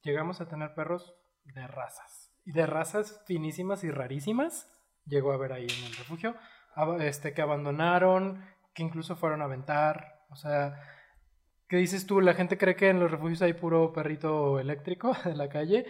[0.00, 1.14] llegamos a tener perros
[1.52, 4.72] de razas y de razas finísimas y rarísimas.
[5.04, 6.34] Llegó a haber ahí en el refugio,
[7.00, 10.80] este que abandonaron, que incluso fueron a aventar, o sea,
[11.68, 12.20] ¿Qué dices tú?
[12.20, 15.86] La gente cree que en los refugios hay puro perrito eléctrico de la calle.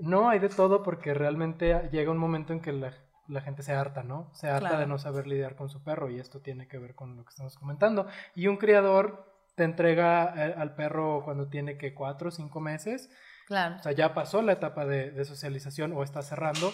[0.00, 4.02] No, hay de todo porque realmente llega un momento en que la, gente se harta,
[4.02, 4.28] ¿no?
[4.34, 7.16] Se harta de no saber lidiar con su perro y esto tiene que ver con
[7.16, 8.06] lo que estamos comentando.
[8.34, 13.10] Y un criador te entrega eh, al perro cuando tiene que cuatro o cinco meses.
[13.46, 13.76] Claro.
[13.76, 16.72] O sea, ya pasó la etapa de, socialización o está cerrando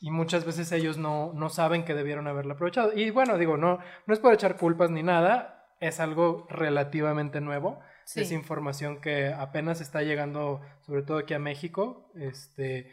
[0.00, 2.92] y muchas veces ellos no, no saben que debieron haberla aprovechado.
[2.92, 7.80] Y bueno, digo, no, no es por echar culpas ni nada, es algo relativamente nuevo.
[8.14, 12.90] Es información que apenas está llegando, sobre todo aquí a México, este,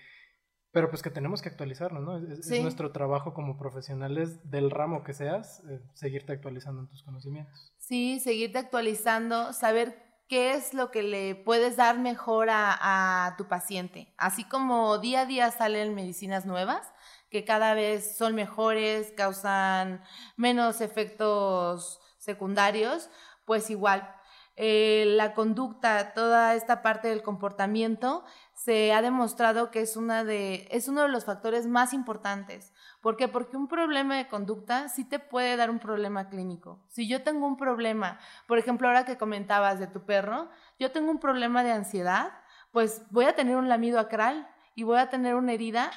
[0.71, 2.17] pero pues que tenemos que actualizarnos, ¿no?
[2.31, 7.73] Es, nuestro trabajo como profesionales del ramo que seas, eh, seguirte actualizando en tus conocimientos.
[7.79, 14.13] Sí, seguirte actualizando, saber qué es lo que le puedes dar mejor a, tu paciente.
[14.15, 16.93] Así como día a día salen medicinas nuevas,
[17.31, 20.03] que cada vez son mejores, causan
[20.37, 23.09] menos efectos secundarios,
[23.45, 24.15] pues igual.
[24.55, 30.67] Eh, la conducta, toda esta parte del comportamiento, se ha demostrado que es, una de,
[30.69, 32.71] es uno de los factores más importantes.
[33.01, 33.27] ¿Por qué?
[33.27, 36.83] Porque un problema de conducta sí te puede dar un problema clínico.
[36.89, 41.09] Si yo tengo un problema, por ejemplo, ahora que comentabas de tu perro, yo tengo
[41.09, 42.31] un problema de ansiedad,
[42.71, 45.91] pues voy a tener un lamido acral y voy a tener una herida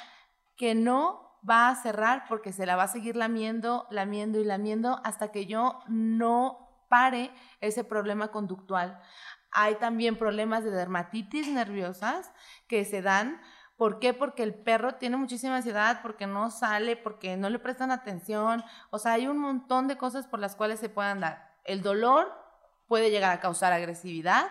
[0.55, 5.01] que no va a cerrar porque se la va a seguir lamiendo, lamiendo y lamiendo
[5.03, 8.99] hasta que yo no pare ese problema conductual.
[9.51, 12.31] Hay también problemas de dermatitis nerviosas
[12.67, 13.41] que se dan.
[13.77, 14.13] ¿Por qué?
[14.13, 18.63] Porque el perro tiene muchísima ansiedad, porque no sale, porque no le prestan atención.
[18.91, 21.55] O sea, hay un montón de cosas por las cuales se puedan dar.
[21.63, 22.31] El dolor
[22.87, 24.47] puede llegar a causar agresividad.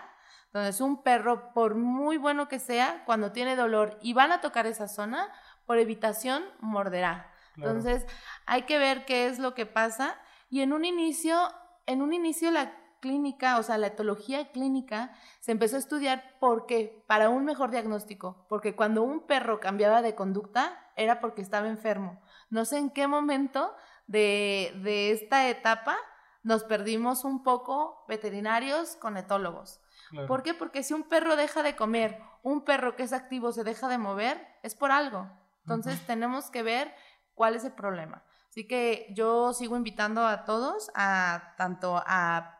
[0.46, 4.66] Entonces, un perro, por muy bueno que sea, cuando tiene dolor y van a tocar
[4.66, 5.32] esa zona,
[5.66, 7.30] por evitación, morderá.
[7.56, 8.06] Entonces,
[8.44, 10.16] hay que ver qué es lo que pasa.
[10.50, 11.38] Y en un inicio,
[11.86, 17.04] en un inicio la clínica, o sea, la etología clínica, se empezó a estudiar porque,
[17.06, 22.22] para un mejor diagnóstico, porque cuando un perro cambiaba de conducta era porque estaba enfermo.
[22.48, 23.74] No sé en qué momento
[24.06, 25.98] de, de esta etapa
[26.42, 29.80] nos perdimos un poco veterinarios con etólogos.
[30.26, 30.54] ¿Por qué?
[30.54, 33.98] Porque si un perro deja de comer, un perro que es activo se deja de
[33.98, 35.30] mover, es por algo.
[35.60, 36.94] Entonces tenemos que ver
[37.34, 38.22] cuál es el problema.
[38.50, 42.58] Así que yo sigo invitando a todos, a tanto a,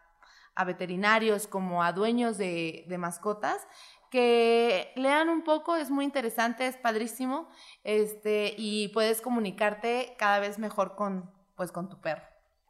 [0.65, 3.67] veterinarios como a dueños de, mascotas,
[4.11, 7.49] que lean un poco, es muy interesante, es padrísimo,
[7.83, 12.23] este, y puedes comunicarte cada vez mejor con, pues, con tu perro.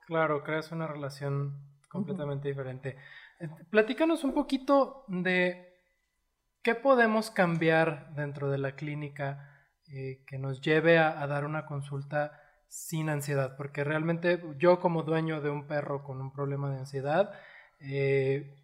[0.07, 2.97] Claro, creas una relación completamente diferente.
[3.41, 5.73] Eh, platícanos un poquito de
[6.63, 9.53] qué podemos cambiar dentro de la clínica
[9.89, 15.43] eh, que nos lleve a, dar una consulta sin ansiedad, porque realmente yo como dueño
[15.43, 17.33] de un perro con un problema de ansiedad,
[17.83, 18.55] eh,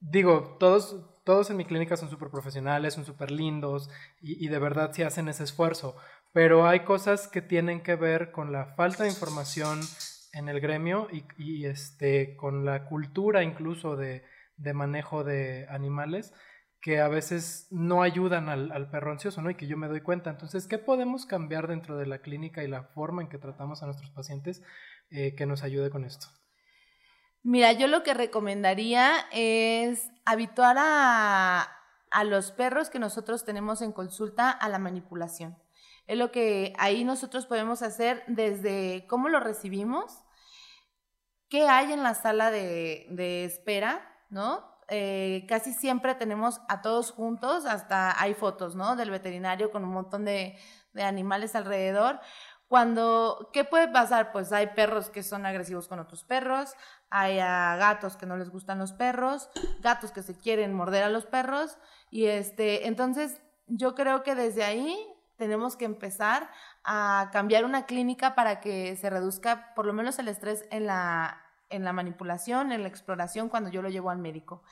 [0.00, 4.92] digo, todos, todos en mi clínica son súper profesionales, son súper lindos y, de verdad
[4.92, 5.96] sí hacen ese esfuerzo,
[6.32, 9.80] pero hay cosas que tienen que ver con la falta de información
[10.32, 14.24] en el gremio y, este, con la cultura incluso de,
[14.74, 16.32] manejo de animales
[16.80, 19.50] que a veces no ayudan al, perro ansioso, ¿no?
[19.50, 20.30] Y que yo me doy cuenta.
[20.30, 23.86] Entonces, ¿qué podemos cambiar dentro de la clínica y la forma en que tratamos a
[23.86, 24.62] nuestros pacientes
[25.10, 26.41] eh, que nos ayude con esto?
[27.42, 31.68] Mira, yo lo que recomendaría es habituar a,
[32.10, 35.58] a los perros que nosotros tenemos en consulta a la manipulación.
[36.06, 40.24] Es lo que ahí nosotros podemos hacer desde cómo lo recibimos,
[41.48, 44.70] qué hay en la sala de, espera, ¿no?
[44.88, 48.96] Eh, casi siempre tenemos a todos juntos, hasta hay fotos, ¿no?
[48.96, 50.58] Del veterinario con un montón de,
[50.92, 52.20] de animales alrededor.
[52.72, 54.32] Cuando, ¿qué puede pasar?
[54.32, 56.74] Pues hay perros que son agresivos con otros perros,
[57.10, 61.26] hay gatos que no les gustan los perros, gatos que se quieren morder a los
[61.26, 61.76] perros,
[62.10, 64.96] y este, entonces yo creo que desde ahí
[65.36, 66.48] tenemos que empezar
[66.82, 71.44] a cambiar una clínica para que se reduzca por lo menos el estrés en la,
[71.68, 74.62] en la manipulación, en la exploración cuando yo lo llevo al médico.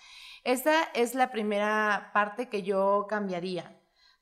[0.42, 3.76] Esta es la primera parte que yo cambiaría.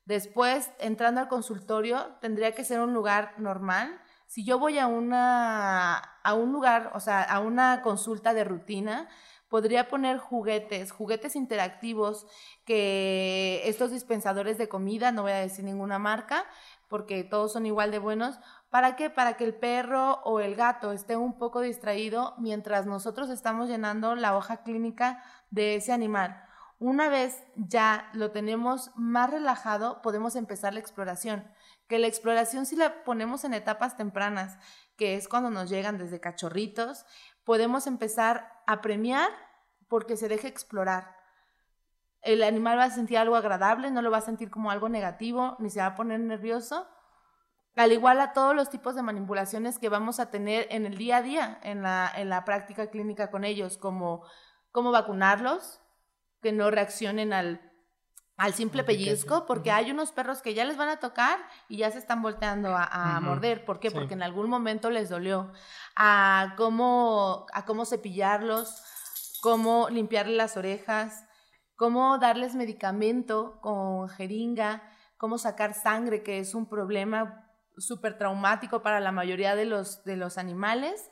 [0.09, 4.01] Después, entrando al consultorio, tendría que ser un lugar normal.
[4.25, 9.07] Si yo voy a, una, a un lugar, o sea, a una consulta de rutina,
[9.49, 12.25] podría poner juguetes, juguetes interactivos,
[12.65, 16.43] que estos dispensadores de comida, no voy a decir ninguna marca,
[16.87, 18.39] porque todos son igual de buenos,
[18.71, 19.09] ¿Para qué?
[19.09, 24.15] Para que el perro o el gato esté un poco distraído mientras nosotros estamos llenando
[24.15, 26.48] la hoja clínica de ese animal.
[26.79, 31.45] Una vez ya lo tenemos más relajado, podemos empezar la exploración.
[31.87, 34.57] Que la exploración si la ponemos en etapas tempranas,
[34.95, 37.05] que es cuando nos llegan desde cachorritos,
[37.43, 39.29] podemos empezar a premiar
[39.87, 41.15] porque se deje explorar.
[42.21, 45.55] El animal va a sentir algo agradable, no lo va a sentir como algo negativo,
[45.59, 46.87] ni se va a poner nervioso
[47.75, 51.17] al igual a todos los tipos de manipulaciones que vamos a tener en el día
[51.17, 54.23] a día, en la, en la práctica clínica con ellos, como
[54.71, 55.81] cómo vacunarlos,
[56.41, 57.61] que no reaccionen al,
[58.37, 61.91] al simple pellizco, porque hay unos perros que ya les van a tocar y ya
[61.91, 63.65] se están volteando a, morder.
[63.65, 63.91] ¿Por qué?
[63.91, 65.51] Porque en algún momento les dolió.
[65.95, 68.81] A cómo, a cómo cepillarlos,
[69.41, 71.25] cómo limpiarles las orejas,
[71.75, 74.83] cómo darles medicamento con jeringa,
[75.17, 77.45] cómo sacar sangre, que es un problema
[77.77, 81.09] súper traumático para la mayoría de los, de los animales.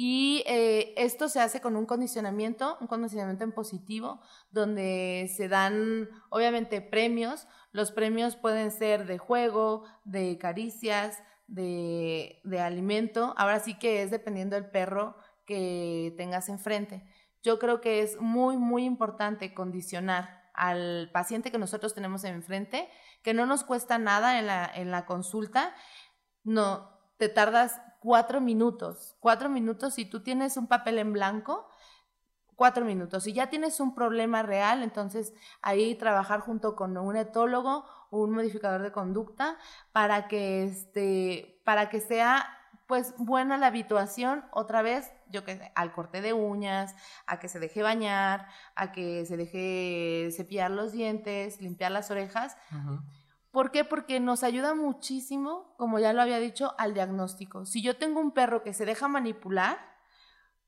[0.00, 4.20] Y eh, esto se hace con un condicionamiento, un condicionamiento en positivo,
[4.52, 7.48] donde se dan, obviamente, premios.
[7.72, 13.34] Los premios pueden ser de juego, de caricias, de, de alimento.
[13.36, 17.02] Ahora sí que es dependiendo del perro que tengas enfrente.
[17.42, 22.88] Yo creo que es muy, muy importante condicionar al paciente que nosotros tenemos enfrente
[23.24, 25.74] que no nos cuesta nada en la, en la consulta.
[26.44, 29.16] No, te tardas cuatro minutos.
[29.20, 31.68] Cuatro minutos si tú tienes un papel en blanco,
[32.56, 33.24] cuatro minutos.
[33.24, 35.32] Si ya tienes un problema real, entonces
[35.62, 39.56] ahí trabajar junto con un etólogo o un modificador de conducta
[39.92, 42.54] para que, este, para que sea
[42.88, 46.96] pues buena la habituación, otra vez, yo que sé, al corte de uñas,
[47.26, 52.56] a que se deje bañar, a que se deje cepillar los dientes, limpiar las orejas.
[53.58, 53.84] ¿Por qué?
[53.84, 57.66] Porque nos ayuda muchísimo, como ya lo había dicho, al diagnóstico.
[57.66, 59.80] Si yo tengo un perro que se deja manipular,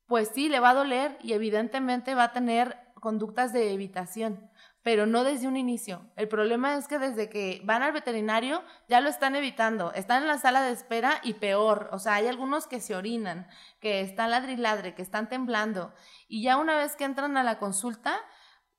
[0.07, 4.51] pues sí, le va a doler y evidentemente va a tener conductas de evitación
[4.83, 6.01] pero no desde un inicio.
[6.15, 10.27] El problema es que desde que van al veterinario ya lo están evitando, están en
[10.27, 13.47] la sala de espera y peor, o sea, hay algunos que se orinan,
[13.79, 15.93] que están ladriladre, que están temblando,
[16.27, 18.19] y ya una vez que entran a la consulta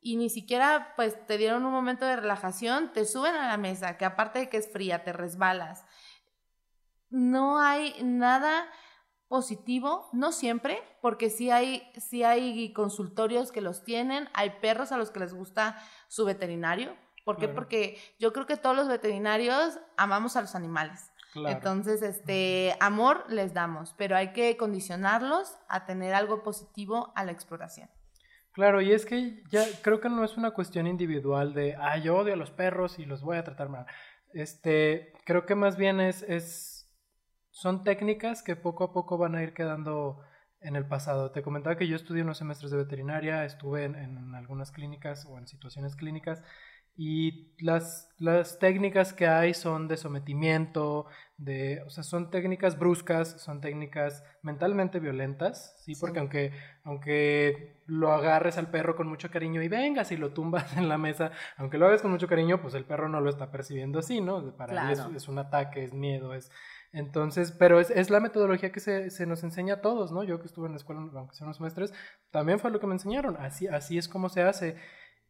[0.03, 3.97] y ni siquiera pues te dieron un momento de relajación, te suben a la mesa,
[3.97, 5.85] que aparte de que es fría, te resbalas.
[7.09, 8.67] No hay nada
[9.29, 14.99] positivo, no siempre, porque sí hay, sí hay consultorios que los tienen, hay perros a
[14.99, 15.79] los que les gusta
[16.09, 16.97] su veterinario.
[17.25, 17.49] ¿Por qué?
[17.49, 21.13] Porque yo creo que todos los veterinarios amamos a los animales.
[21.35, 27.33] Entonces, este amor les damos, pero hay que condicionarlos a tener algo positivo a la
[27.33, 27.89] exploración.
[28.53, 32.17] Claro, y es que ya creo que no es una cuestión individual de, ah, yo
[32.17, 33.87] odio a los perros y los voy a tratar mal.
[34.35, 36.83] Este, creo que más bien es, es
[37.51, 40.21] son técnicas que poco a poco van a ir quedando
[40.61, 41.31] en el pasado.
[41.31, 45.47] Te comentaba que yo estudié unos semestres de veterinaria, estuve en, algunas clínicas o en
[45.47, 46.43] situaciones clínicas
[46.95, 51.07] y las, las, técnicas que hay son de sometimiento,
[51.38, 55.95] de, o sea, son técnicas bruscas, son técnicas mentalmente violentas, ¿sí?
[55.99, 56.53] Porque Aunque,
[56.84, 60.99] aunque lo agarres al perro con mucho cariño y vengas y lo tumbas en la
[60.99, 64.20] mesa, aunque lo hagas con mucho cariño, pues el perro no lo está percibiendo así,
[64.20, 64.55] ¿no?
[64.57, 66.51] Para él es, es, un ataque, es miedo, es,
[66.93, 70.24] entonces, pero es, es la metodología que se, se, nos enseña a todos, ¿no?
[70.24, 71.93] Yo que estuve en la escuela, aunque sean los maestros,
[72.30, 73.36] también fue lo que me enseñaron.
[73.38, 74.76] Así, así es como se hace.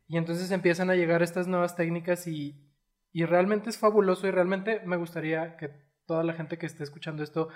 [0.08, 2.70] Y entonces empiezan a llegar estas nuevas técnicas y,
[3.12, 5.70] y realmente es fabuloso y realmente me gustaría que
[6.06, 7.48] toda la gente que esté escuchando esto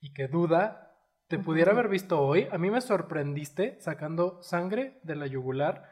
[0.00, 0.94] y que duda,
[1.28, 2.46] te pudiera haber visto hoy.
[2.52, 5.90] A mí me sorprendiste sacando sangre de la yugular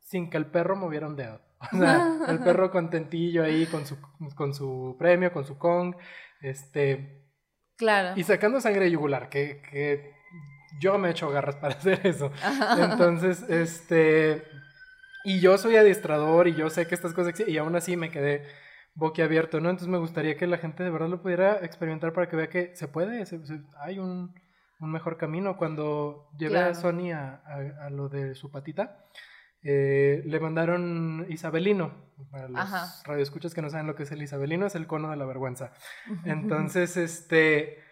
[0.00, 1.40] sin que el perro moviera un dedo.
[1.72, 3.96] O sea, el perro contentillo ahí con su,
[4.34, 5.96] con su premio, con su Kong.
[6.42, 7.24] Este.
[7.76, 8.12] Claro.
[8.14, 10.12] Y sacando sangre yugular, que, que
[10.80, 12.30] yo me he hecho garras para hacer eso.
[12.78, 14.44] Entonces, este.
[15.26, 18.44] Y yo soy adiestrador y yo sé que estas cosas y aún así me quedé
[18.94, 19.70] boquiabierto, ¿no?
[19.70, 22.76] Entonces me gustaría que la gente de verdad lo pudiera experimentar para que vea que
[22.76, 23.24] se puede,
[23.80, 24.32] hay un,
[24.78, 25.56] un, mejor camino.
[25.56, 29.04] Cuando llevé a Sony a, a, lo de su patita,
[29.64, 32.06] eh, le mandaron Isabelino.
[32.30, 35.16] Para los radioescuchas que no saben lo que es el Isabelino, es el cono de
[35.16, 35.72] la vergüenza.
[36.24, 37.82] Entonces, este,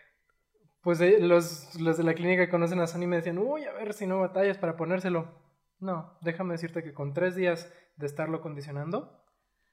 [0.83, 3.73] pues eh, los, los, de la clínica que conocen a Sony me decían, uy, a
[3.73, 5.44] ver si no batallas para ponérselo.
[5.85, 9.23] No, déjame decirte que con tres días de estarlo condicionando,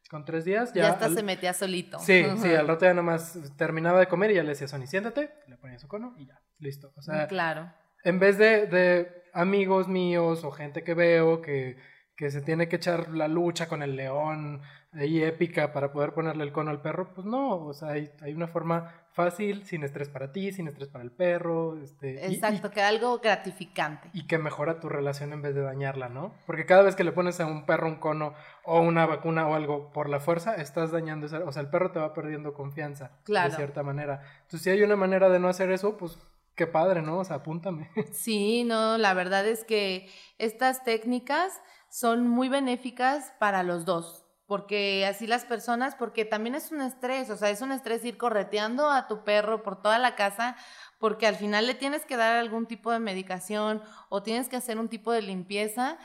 [0.09, 0.84] con tres días ya...
[0.84, 1.99] Ya hasta se metía solito.
[1.99, 5.32] Sí, sí, al rato ya nomás terminaba de comer y ya le decía Sony, siéntate,
[5.47, 6.91] le ponía su cono y ya, listo.
[6.97, 7.72] O sea, claro.
[8.03, 11.78] En vez de, de amigos míos o gente que veo que
[12.16, 14.62] que se tiene que echar la lucha con el león
[14.93, 18.34] ahí épica para poder ponerle el cono al perro, pues no, o sea, hay, hay
[18.34, 21.82] una forma fácil, sin estrés para ti, sin estrés para el perro.
[21.82, 24.09] Este, Exacto, que algo gratificante.
[24.14, 26.34] Y que mejora tu relación en vez de dañarla, ¿no?
[26.45, 28.34] Porque cada vez que le pones a un perro un cono
[28.64, 31.91] o una vacuna o algo por la fuerza, estás dañando, esa, o sea, el perro
[31.91, 34.22] te va perdiendo confianza, de cierta manera.
[34.43, 36.18] Entonces, si hay una manera de no hacer eso, pues
[36.55, 37.20] qué padre, ¿no?
[37.20, 37.89] O sea, apúntame.
[38.12, 45.05] Sí, no, la verdad es que estas técnicas son muy benéficas para los dos, porque
[45.05, 48.89] así las personas, porque también es un estrés, o sea, es un estrés ir correteando
[48.89, 50.55] a tu perro por toda la casa,
[50.99, 54.79] porque al final le tienes que dar algún tipo de medicación o tienes que hacer
[54.79, 55.97] un tipo de limpieza.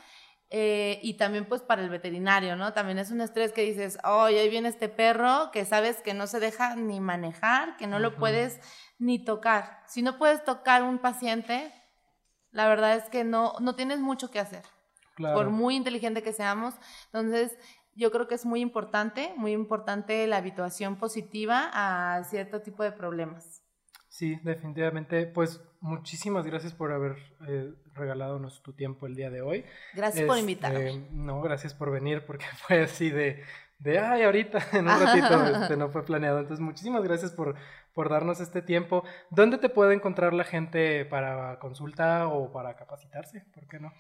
[0.49, 2.73] Eh, y también pues para el veterinario, ¿no?
[2.73, 6.29] También es un estrés que dices, oh, ahí viene este perro que sabes que no
[6.29, 8.61] se deja ni manejar, que no lo puedes
[8.99, 9.83] ni tocar.
[9.89, 11.73] Si no puedes tocar un paciente,
[12.53, 14.63] la verdad es que no, no tienes mucho que hacer
[15.17, 16.75] por muy inteligente que seamos.
[17.07, 17.57] Entonces,
[17.95, 22.93] yo creo que es muy importante, muy importante la habituación positiva a cierto tipo de
[22.93, 23.63] problemas.
[24.09, 25.27] Sí, definitivamente.
[25.27, 27.17] Pues muchísimas gracias por haber
[27.49, 29.65] eh, regalado tu tiempo el día de hoy.
[29.95, 30.89] Gracias por invitarme.
[30.89, 33.43] Este, no, gracias por venir porque fue así de,
[33.79, 36.39] de ay, ahorita, en un ratito, este, no fue planeado.
[36.39, 37.57] Entonces, muchísimas gracias por,
[37.93, 39.05] por darnos este tiempo.
[39.31, 43.45] ¿Dónde te puede encontrar la gente para consulta o para capacitarse?
[43.55, 43.93] ¿Por qué no?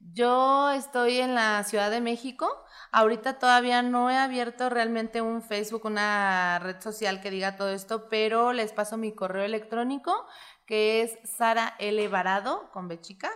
[0.00, 2.48] Yo estoy en la Ciudad de México.
[2.90, 8.08] Ahorita todavía no he abierto realmente un Facebook, una red social que diga todo esto,
[8.08, 10.26] pero les paso mi correo electrónico
[10.66, 12.08] que es Sara L.
[12.08, 13.30] Varado, con B chica,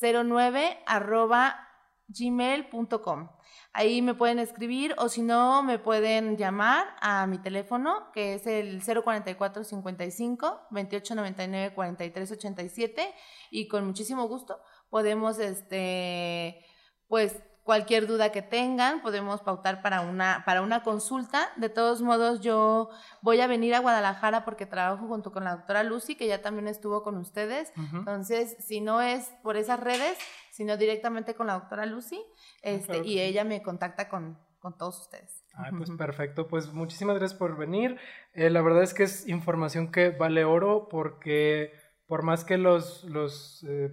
[0.00, 1.68] 09 arroba
[2.08, 3.28] gmail.com.
[3.72, 8.46] Ahí me pueden escribir o si no, me pueden llamar a mi teléfono, que es
[8.46, 13.14] el 044 55 28 99 43 87
[13.50, 14.58] y con muchísimo gusto
[14.90, 16.64] podemos, este,
[17.06, 21.50] pues, cualquier duda que tengan, podemos pautar para una, para una consulta.
[21.56, 22.88] De todos modos, yo
[23.20, 26.66] voy a venir a Guadalajara porque trabajo junto con la doctora Lucy, que ya también
[26.66, 27.70] estuvo con ustedes.
[27.92, 30.16] Entonces, si no es por esas redes,
[30.50, 32.18] sino directamente con la doctora Lucy,
[32.62, 35.44] este, y ella me contacta con, con todos ustedes.
[35.52, 37.98] Ay, pues perfecto, pues muchísimas gracias por venir.
[38.32, 41.72] Eh, la verdad es que es información que vale oro porque
[42.06, 43.90] por más que los, los eh,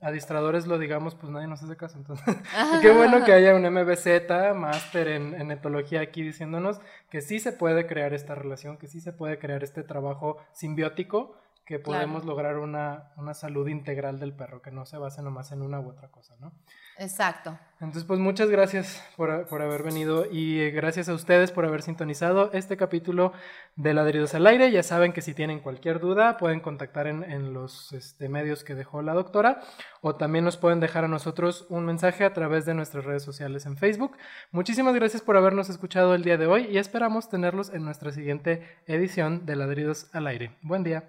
[0.00, 1.98] adiestradores lo digamos, pues nadie nos hace caso.
[1.98, 2.24] Entonces,
[2.82, 6.80] qué bueno que haya un MBZ, máster en, en, etología aquí diciéndonos
[7.10, 11.36] que sí se puede crear esta relación, que sí se puede crear este trabajo simbiótico,
[11.64, 15.60] que podemos lograr una, una salud integral del perro, que no se base nomás en
[15.60, 16.52] una u otra cosa, ¿no?
[16.98, 17.56] Exacto.
[17.80, 21.82] Entonces, pues muchas gracias por, por, haber venido y eh, gracias a ustedes por haber
[21.82, 23.32] sintonizado este capítulo
[23.76, 24.72] de Ladridos al Aire.
[24.72, 28.74] Ya saben que si tienen cualquier duda pueden contactar en, en los este, medios que
[28.74, 29.60] dejó la doctora
[30.00, 33.64] o también nos pueden dejar a nosotros un mensaje a través de nuestras redes sociales
[33.64, 34.16] en Facebook.
[34.50, 38.66] Muchísimas gracias por habernos escuchado el día de hoy y esperamos tenerlos en nuestra siguiente
[38.88, 40.50] edición de Ladridos al Aire.
[40.62, 41.04] Buen día.